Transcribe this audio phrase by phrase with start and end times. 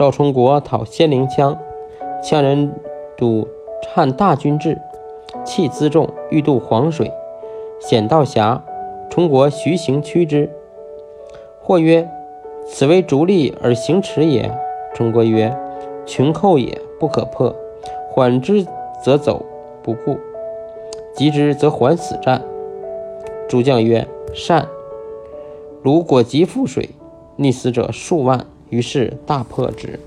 [0.00, 1.58] 赵充国讨仙陵羌，
[2.24, 2.72] 羌人
[3.18, 3.46] 堵
[3.92, 4.80] 汉大军至，
[5.44, 7.12] 弃辎重，欲渡黄水，
[7.78, 8.64] 险道狭，
[9.10, 10.48] 充国徐行趋之。
[11.60, 12.08] 或曰
[12.66, 14.50] ：“此为逐利而行迟也。”
[14.96, 15.54] 充国曰
[16.08, 17.54] ：“穷寇也，不可破。
[18.08, 18.66] 缓之
[19.04, 19.44] 则走，
[19.82, 20.14] 不顾；
[21.14, 22.40] 急之则还死战。”
[23.46, 24.66] 诸将曰：“善。”
[25.84, 26.88] 鲁果急覆水，
[27.36, 29.98] 溺死者数万，于是大破之。